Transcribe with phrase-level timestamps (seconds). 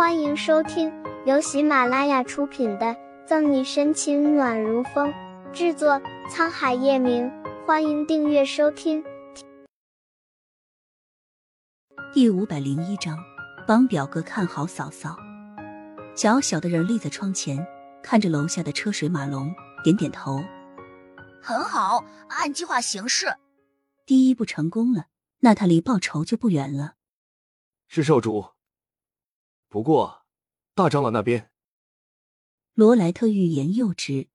[0.00, 0.90] 欢迎收听
[1.26, 2.86] 由喜马拉雅出品的
[3.26, 5.12] 《赠你深情暖如风》，
[5.52, 7.30] 制作沧海夜明。
[7.66, 9.04] 欢迎订阅收听。
[12.14, 13.18] 第五百零一章，
[13.66, 15.18] 帮表哥看好嫂嫂。
[16.16, 17.66] 小小的人立在窗前，
[18.02, 19.54] 看着楼下的车水马龙，
[19.84, 20.42] 点点头。
[21.42, 23.26] 很好，按计划行事。
[24.06, 25.08] 第一步成功了，
[25.40, 26.94] 那他离报仇就不远了。
[27.86, 28.46] 是少主。
[29.70, 30.26] 不过，
[30.74, 31.52] 大长老那边，
[32.74, 34.28] 罗莱特欲言又止。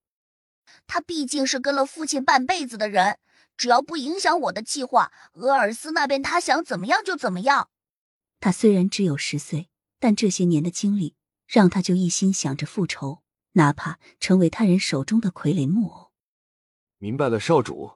[0.88, 3.20] 他毕竟是跟了父亲半辈子的人，
[3.58, 7.70] 只要不影响我的计划，俄尔斯那边他想怎么样就怎么样。
[8.40, 9.70] 他虽然只有十岁，
[10.00, 13.22] 但这些年的经历让他就一心想着复仇，
[13.52, 16.14] 哪怕成为他人手中的傀儡木偶。
[16.98, 17.96] 明白了，少主。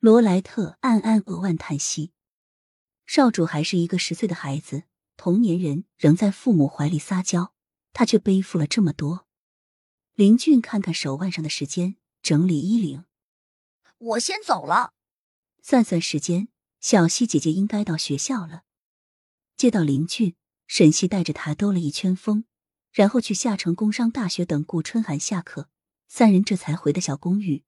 [0.00, 2.10] 罗莱特暗暗扼腕叹息。
[3.06, 4.82] 少主还是一个十岁的孩子。
[5.20, 7.52] 同年人仍在父母怀里撒娇，
[7.92, 9.26] 他却背负了这么多。
[10.14, 13.04] 林俊看看手腕上的时间，整理衣领。
[13.98, 14.94] 我先走了。
[15.60, 16.48] 算算时间，
[16.80, 18.62] 小希姐姐应该到学校了。
[19.58, 22.44] 接到林俊，沈西带着他兜了一圈风，
[22.90, 25.68] 然后去下城工商大学等顾春寒下课。
[26.08, 27.64] 三人这才回的小公寓。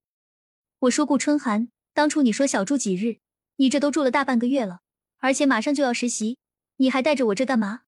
[0.78, 3.20] 我说顾春寒，当初你说小住几日，
[3.56, 4.80] 你这都住了大半个月了，
[5.18, 6.38] 而且马上就要实习。
[6.82, 7.82] 你还带着我这干嘛？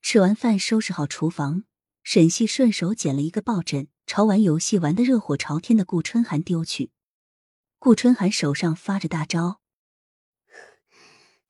[0.00, 1.64] 吃完饭，收拾好厨房，
[2.02, 6.90] 沈西顺手捡了一个抱枕，朝玩游戏玩的热火朝天的顾春寒丢去。
[7.78, 9.60] 顾春寒手上发着大招：“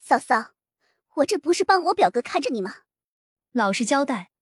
[0.03, 0.55] 嫂嫂，
[1.19, 2.79] 我这不是帮我表哥看着你吗？
[3.53, 4.33] 老实交代，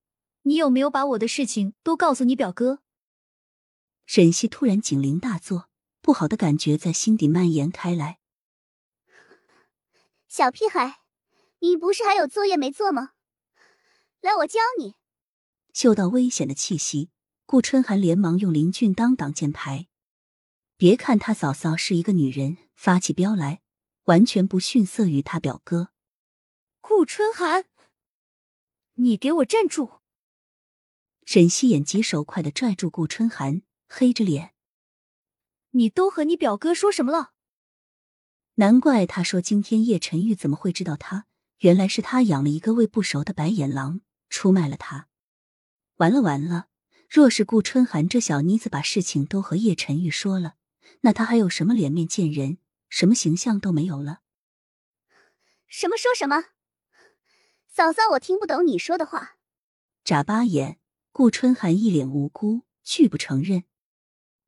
[0.45, 2.81] 你有没有把我的事情都告诉你表哥？”
[4.07, 5.69] 沈西突然警铃大作，
[6.01, 8.21] 不好的感觉在心底蔓延开来。
[10.27, 11.04] 小屁孩！
[11.61, 13.13] 你不是还有作业没做吗？
[14.21, 14.95] 来，我教你。
[15.73, 17.11] 嗅到危险的气息，
[17.47, 19.89] 顾春寒连忙用林俊当挡箭牌。
[20.77, 23.63] 别看他嫂嫂是一个女人，发起飙来
[24.05, 25.91] 完全不逊色于他表哥。
[26.81, 27.65] 顾春寒，
[28.95, 30.01] 你给我站住！
[31.25, 34.55] 沈西眼疾手快的拽住顾春寒，黑着脸
[35.73, 37.33] ：“你都和你表哥说什么了？”
[38.57, 41.27] 难怪他说今天叶晨玉怎么会知道他。
[41.59, 45.09] 原来是他养了一个喂不熟的白眼狼，出卖了他。
[45.97, 46.69] 完了完了！
[47.09, 50.55] 若是顾春寒这小妮子把事情都和叶晨玉说了，
[51.03, 52.59] 那他还有什么脸面见人？
[52.89, 54.21] 什么形象都没有了。
[55.69, 56.45] 什么说什么？
[57.69, 59.37] 嫂嫂，我听不懂你说的话。
[60.05, 60.79] 眨巴眼，
[61.13, 63.65] 顾春寒一脸无辜，拒不承认。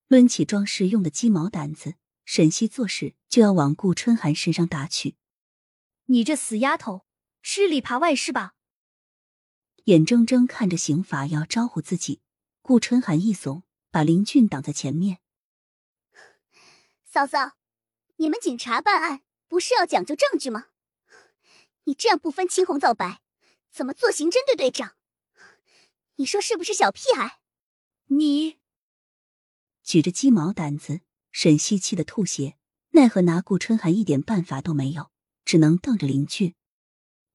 [0.09, 1.95] 抡起装饰用的鸡毛掸子，
[2.25, 5.17] 沈西做事就要往顾春寒身上打去。
[6.07, 7.05] 你这死丫头，
[7.43, 8.55] 吃里扒外是吧？
[9.85, 12.21] 眼睁睁看着刑法要招呼自己，
[12.63, 15.19] 顾春寒一怂，把林俊挡在前面。
[17.05, 17.57] 嫂嫂，
[18.17, 20.67] 你们警察办案不是要讲究证据吗？
[21.85, 23.21] 你这样不分青红皂白，
[23.71, 24.97] 怎么做刑侦队队长？
[26.17, 27.41] 你说是不是小屁孩？
[28.07, 28.59] 你
[29.83, 31.01] 举着鸡毛掸子，
[31.33, 32.57] 沈西气的吐血，
[32.91, 35.11] 奈何拿顾春寒一点办法都没有。
[35.47, 36.57] 只能瞪着林俊，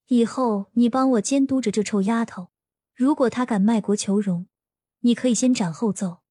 [0.08, 2.52] 以后你帮我监督着这臭丫头，
[2.94, 4.50] 如果她敢卖国求荣，
[5.00, 6.22] 你可以先斩后奏。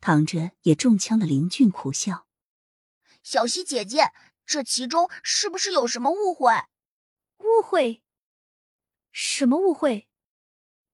[0.00, 2.26] 躺着也中枪的林俊苦笑
[3.22, 4.12] ：“小希姐姐，
[4.44, 6.52] 这其中是不是有什么误会？
[7.38, 8.02] 误会？
[9.12, 10.08] 什么误会？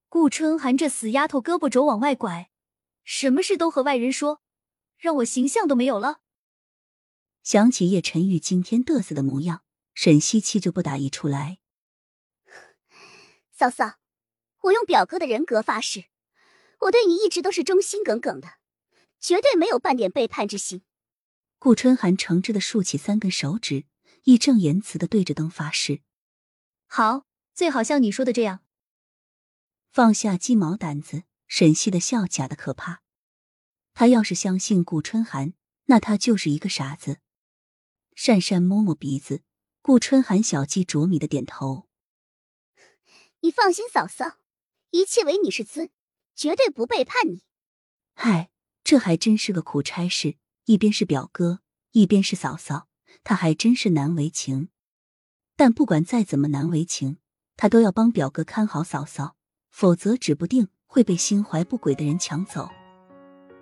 [0.07, 2.51] 顾春寒这死丫头胳膊肘往外拐，
[3.03, 4.43] 什么事都和外人说，
[4.97, 6.19] 让我形象都没有了。”
[7.43, 11.59] 想起叶晨玉今天嘚瑟的模样，沈西气就不打一处来。
[13.51, 13.99] 嫂嫂，
[14.61, 16.05] 我用表哥的人格发誓，
[16.79, 18.53] 我对你一直都是忠心耿耿的，
[19.19, 20.83] 绝对没有半点背叛之心。
[21.59, 23.85] 顾春寒诚挚的竖起三根手指，
[24.23, 26.01] 义正言辞的对着灯发誓。
[26.87, 28.61] 好，最好像你说的这样。
[29.91, 33.01] 放下鸡毛掸子，沈西的笑假的可怕。
[33.93, 35.53] 他要是相信顾春寒，
[35.85, 37.19] 那他就是一个傻子。
[38.15, 39.41] 讪讪摸摸鼻子，
[39.81, 41.87] 顾春寒小鸡啄米的点头。
[43.41, 44.37] 你放心，嫂嫂，
[44.91, 45.89] 一切唯你是尊，
[46.35, 47.41] 绝对不背叛你。
[48.15, 48.49] 嗨，
[48.83, 51.59] 这还真是个苦差事，一边是表哥，
[51.91, 52.87] 一边是嫂嫂，
[53.23, 54.69] 他还真是难为情。
[55.55, 57.17] 但不管再怎么难为情，
[57.57, 59.35] 他都要帮表哥看好嫂嫂，
[59.69, 62.69] 否则指不定会被心怀不轨的人抢走。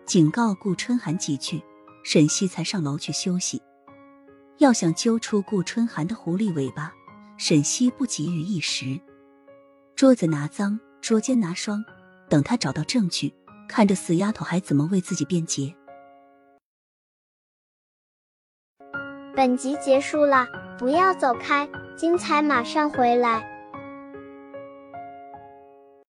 [0.06, 1.64] 警告顾春寒几句，
[2.04, 3.62] 沈西才上楼去休息。
[4.58, 6.94] 要想揪出顾春寒的狐狸尾巴，
[7.38, 9.00] 沈西不急于一时。
[9.96, 11.84] 桌子拿脏，捉奸拿霜，
[12.30, 13.34] 等他找到证据，
[13.68, 15.76] 看这死丫头还怎么为自己辩解。
[19.36, 20.46] 本集结束了，
[20.78, 21.68] 不要走开，
[21.98, 23.51] 精彩马上回来。